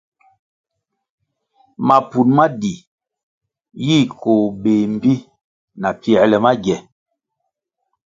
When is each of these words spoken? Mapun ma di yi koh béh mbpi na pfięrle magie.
Mapun 1.87 2.27
ma 2.37 2.45
di 2.61 2.73
yi 3.85 3.97
koh 4.19 4.43
béh 4.61 4.81
mbpi 4.93 5.13
na 5.81 5.89
pfięrle 5.99 6.37
magie. 6.45 6.77